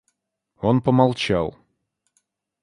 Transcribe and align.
Он 0.57 0.81
помолчал. 0.81 1.55